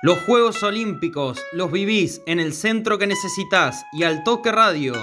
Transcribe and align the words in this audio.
Los 0.00 0.20
Juegos 0.20 0.62
Olímpicos 0.62 1.42
los 1.52 1.72
vivís 1.72 2.22
en 2.26 2.38
el 2.38 2.52
centro 2.52 2.98
que 2.98 3.08
necesitas 3.08 3.84
y 3.92 4.04
al 4.04 4.22
toque 4.22 4.52
radio. 4.52 4.94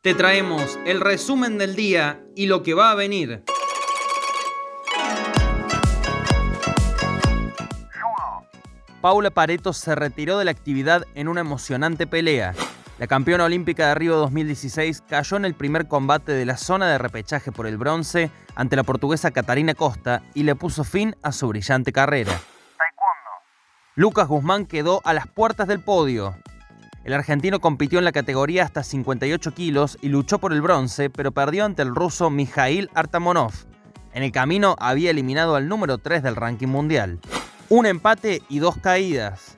Te 0.00 0.14
traemos 0.14 0.78
el 0.86 1.02
resumen 1.02 1.58
del 1.58 1.76
día 1.76 2.24
y 2.34 2.46
lo 2.46 2.62
que 2.62 2.72
va 2.72 2.90
a 2.90 2.94
venir. 2.94 3.44
Paula 9.02 9.30
Pareto 9.30 9.74
se 9.74 9.94
retiró 9.94 10.38
de 10.38 10.46
la 10.46 10.52
actividad 10.52 11.04
en 11.14 11.28
una 11.28 11.42
emocionante 11.42 12.06
pelea. 12.06 12.54
La 12.98 13.06
campeona 13.06 13.44
olímpica 13.44 13.88
de 13.88 13.94
Río 13.94 14.16
2016 14.16 15.02
cayó 15.06 15.36
en 15.36 15.44
el 15.44 15.52
primer 15.52 15.86
combate 15.86 16.32
de 16.32 16.46
la 16.46 16.56
zona 16.56 16.88
de 16.88 16.96
repechaje 16.96 17.52
por 17.52 17.66
el 17.66 17.76
bronce 17.76 18.30
ante 18.54 18.74
la 18.74 18.84
portuguesa 18.84 19.32
Catarina 19.32 19.74
Costa 19.74 20.22
y 20.32 20.44
le 20.44 20.54
puso 20.54 20.82
fin 20.82 21.14
a 21.22 21.32
su 21.32 21.46
brillante 21.48 21.92
carrera. 21.92 22.32
Lucas 23.96 24.28
Guzmán 24.28 24.64
quedó 24.64 25.02
a 25.04 25.12
las 25.12 25.26
puertas 25.26 25.68
del 25.68 25.80
podio. 25.80 26.36
El 27.04 27.12
argentino 27.12 27.60
compitió 27.60 27.98
en 27.98 28.06
la 28.06 28.12
categoría 28.12 28.64
hasta 28.64 28.82
58 28.82 29.52
kilos 29.52 29.98
y 30.00 30.08
luchó 30.08 30.38
por 30.38 30.54
el 30.54 30.62
bronce, 30.62 31.10
pero 31.10 31.32
perdió 31.32 31.66
ante 31.66 31.82
el 31.82 31.94
ruso 31.94 32.30
Mijail 32.30 32.90
Artamonov. 32.94 33.52
En 34.14 34.22
el 34.22 34.32
camino 34.32 34.74
había 34.78 35.10
eliminado 35.10 35.54
al 35.54 35.68
número 35.68 35.98
3 35.98 36.22
del 36.22 36.34
ranking 36.34 36.68
mundial. 36.68 37.20
Un 37.68 37.84
empate 37.84 38.40
y 38.48 38.58
dos 38.58 38.78
caídas. 38.78 39.54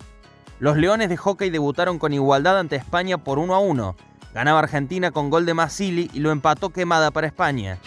Los 0.60 0.76
Leones 0.76 1.08
de 1.08 1.16
Hockey 1.16 1.50
debutaron 1.50 2.00
con 2.00 2.12
igualdad 2.12 2.58
ante 2.58 2.74
España 2.74 3.16
por 3.16 3.38
1 3.38 3.54
a 3.54 3.60
1. 3.60 3.96
Ganaba 4.34 4.58
Argentina 4.58 5.12
con 5.12 5.30
gol 5.30 5.46
de 5.46 5.54
Masili 5.54 6.10
y 6.12 6.18
lo 6.18 6.32
empató 6.32 6.70
quemada 6.70 7.12
para 7.12 7.28
España. 7.28 7.78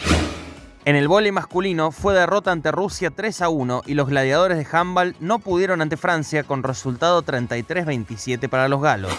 En 0.86 0.96
el 0.96 1.10
vóley 1.10 1.34
masculino 1.34 1.92
fue 1.92 2.14
derrota 2.14 2.54
ante 2.54 2.72
Rusia 2.72 3.12
3 3.12 3.42
a 3.42 3.50
1 3.50 3.84
y 3.88 3.94
los 3.94 4.08
gladiadores 4.08 4.58
de 4.58 4.78
handball 4.78 5.18
no 5.20 5.40
pudieron 5.40 5.82
ante 5.82 5.98
Francia 5.98 6.44
con 6.44 6.64
resultado 6.64 7.24
33-27 7.24 8.48
para 8.48 8.70
los 8.70 8.82
galos. 8.82 9.12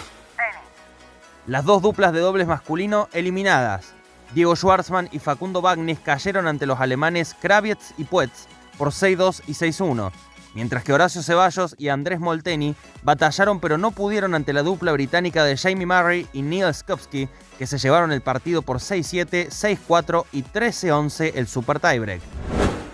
Las 1.45 1.63
dos 1.63 1.83
duplas 1.83 2.11
de 2.11 2.21
dobles 2.21 2.47
masculino 2.47 3.07
eliminadas. 3.13 3.93
Diego 4.33 4.55
Schwartzman 4.55 5.09
y 5.11 5.19
Facundo 5.19 5.61
Bagnis 5.61 5.99
cayeron 5.99 6.47
ante 6.47 6.65
los 6.65 6.79
alemanes 6.79 7.35
Kravitz 7.39 7.93
y 7.99 8.05
Puetz 8.05 8.47
por 8.79 8.89
6-2 8.89 9.43
y 9.45 9.51
6-1 9.51 10.11
mientras 10.53 10.83
que 10.83 10.93
Horacio 10.93 11.23
Ceballos 11.23 11.75
y 11.77 11.89
Andrés 11.89 12.19
Molteni 12.19 12.75
batallaron 13.03 13.59
pero 13.59 13.77
no 13.77 13.91
pudieron 13.91 14.35
ante 14.35 14.53
la 14.53 14.63
dupla 14.63 14.91
británica 14.91 15.43
de 15.43 15.57
Jamie 15.57 15.85
Murray 15.85 16.27
y 16.33 16.41
Neil 16.41 16.73
Skupski, 16.73 17.27
que 17.57 17.67
se 17.67 17.77
llevaron 17.77 18.11
el 18.11 18.21
partido 18.21 18.61
por 18.61 18.77
6-7, 18.77 19.49
6-4 19.49 20.25
y 20.31 20.43
13-11 20.43 21.31
el 21.35 21.47
Super 21.47 21.79
Tiebreak. 21.79 22.21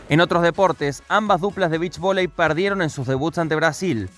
En 0.09 0.21
otros 0.21 0.41
deportes, 0.41 1.03
ambas 1.07 1.39
duplas 1.39 1.69
de 1.69 1.77
beach 1.77 1.99
volley 1.99 2.27
perdieron 2.27 2.81
en 2.81 2.89
sus 2.89 3.07
debuts 3.07 3.37
ante 3.37 3.55
Brasil. 3.55 4.09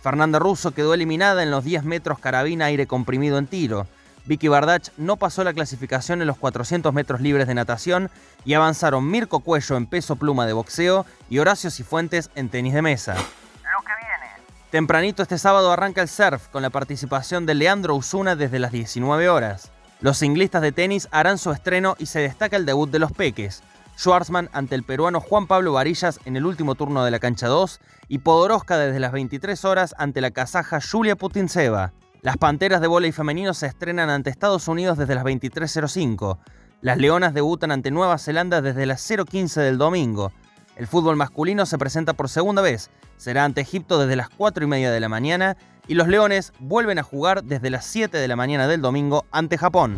Fernanda 0.00 0.38
Russo 0.38 0.70
quedó 0.70 0.94
eliminada 0.94 1.42
en 1.42 1.50
los 1.50 1.64
10 1.64 1.84
metros 1.84 2.18
carabina 2.18 2.66
aire 2.66 2.86
comprimido 2.86 3.36
en 3.36 3.46
tiro. 3.46 3.86
Vicky 4.30 4.46
Bardach 4.46 4.92
no 4.96 5.16
pasó 5.16 5.42
la 5.42 5.52
clasificación 5.52 6.20
en 6.20 6.28
los 6.28 6.36
400 6.36 6.94
metros 6.94 7.20
libres 7.20 7.48
de 7.48 7.54
natación 7.56 8.10
y 8.44 8.54
avanzaron 8.54 9.10
Mirko 9.10 9.40
Cuello 9.40 9.76
en 9.76 9.86
peso 9.86 10.14
pluma 10.14 10.46
de 10.46 10.52
boxeo 10.52 11.04
y 11.28 11.40
Horacio 11.40 11.68
Cifuentes 11.68 12.30
en 12.36 12.48
tenis 12.48 12.72
de 12.72 12.80
mesa. 12.80 13.14
Lo 13.14 13.80
que 13.84 13.92
viene. 14.00 14.32
Tempranito 14.70 15.24
este 15.24 15.36
sábado 15.36 15.72
arranca 15.72 16.00
el 16.00 16.08
surf 16.08 16.46
con 16.46 16.62
la 16.62 16.70
participación 16.70 17.44
de 17.44 17.56
Leandro 17.56 17.96
Usuna 17.96 18.36
desde 18.36 18.60
las 18.60 18.70
19 18.70 19.28
horas. 19.28 19.72
Los 20.00 20.18
singlistas 20.18 20.62
de 20.62 20.70
tenis 20.70 21.08
harán 21.10 21.36
su 21.36 21.50
estreno 21.50 21.96
y 21.98 22.06
se 22.06 22.20
destaca 22.20 22.56
el 22.56 22.66
debut 22.66 22.88
de 22.88 23.00
los 23.00 23.10
peques. 23.10 23.64
Schwarzman 23.98 24.48
ante 24.52 24.76
el 24.76 24.84
peruano 24.84 25.20
Juan 25.20 25.48
Pablo 25.48 25.72
Varillas 25.72 26.20
en 26.24 26.36
el 26.36 26.46
último 26.46 26.76
turno 26.76 27.04
de 27.04 27.10
la 27.10 27.18
cancha 27.18 27.48
2 27.48 27.80
y 28.06 28.18
Podoroska 28.18 28.78
desde 28.78 29.00
las 29.00 29.10
23 29.10 29.64
horas 29.64 29.92
ante 29.98 30.20
la 30.20 30.30
kazaja 30.30 30.78
Julia 30.80 31.16
Putinseva. 31.16 31.90
Las 32.22 32.36
Panteras 32.36 32.82
de 32.82 32.86
Voleibol 32.86 33.14
femenino 33.14 33.54
se 33.54 33.66
estrenan 33.66 34.10
ante 34.10 34.28
Estados 34.28 34.68
Unidos 34.68 34.98
desde 34.98 35.14
las 35.14 35.24
23.05. 35.24 36.36
Las 36.82 36.98
Leonas 36.98 37.32
debutan 37.32 37.72
ante 37.72 37.90
Nueva 37.90 38.18
Zelanda 38.18 38.60
desde 38.60 38.84
las 38.84 39.10
0.15 39.10 39.62
del 39.62 39.78
domingo. 39.78 40.30
El 40.76 40.86
fútbol 40.86 41.16
masculino 41.16 41.64
se 41.64 41.78
presenta 41.78 42.12
por 42.12 42.28
segunda 42.28 42.60
vez. 42.60 42.90
Será 43.16 43.46
ante 43.46 43.62
Egipto 43.62 43.98
desde 43.98 44.16
las 44.16 44.28
4 44.28 44.64
y 44.64 44.66
media 44.66 44.90
de 44.90 45.00
la 45.00 45.08
mañana. 45.08 45.56
Y 45.88 45.94
los 45.94 46.08
Leones 46.08 46.52
vuelven 46.58 46.98
a 46.98 47.02
jugar 47.02 47.42
desde 47.42 47.70
las 47.70 47.86
7 47.86 48.18
de 48.18 48.28
la 48.28 48.36
mañana 48.36 48.68
del 48.68 48.82
domingo 48.82 49.24
ante 49.30 49.56
Japón. 49.56 49.96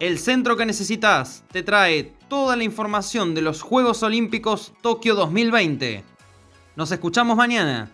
El 0.00 0.18
centro 0.18 0.56
que 0.56 0.66
necesitas 0.66 1.44
te 1.52 1.62
trae 1.62 2.12
toda 2.26 2.56
la 2.56 2.64
información 2.64 3.36
de 3.36 3.42
los 3.42 3.62
Juegos 3.62 4.02
Olímpicos 4.02 4.72
Tokio 4.82 5.14
2020. 5.14 6.02
Nos 6.74 6.90
escuchamos 6.90 7.36
mañana. 7.36 7.88